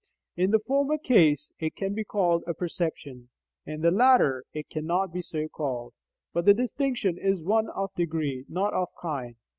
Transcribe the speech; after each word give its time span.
In 0.35 0.49
the 0.49 0.57
former 0.57 0.97
case 0.97 1.51
it 1.59 1.75
can 1.75 1.93
be 1.93 2.03
called 2.03 2.43
a 2.47 2.55
perception; 2.55 3.29
in 3.67 3.81
the 3.81 3.91
latter 3.91 4.43
it 4.51 4.67
cannot 4.67 5.13
be 5.13 5.21
so 5.21 5.47
called. 5.47 5.93
But 6.33 6.45
the 6.45 6.55
distinction 6.55 7.19
is 7.19 7.43
one 7.43 7.69
of 7.69 7.93
degree, 7.93 8.45
not 8.49 8.73
of 8.73 8.89
kind. 8.99 9.35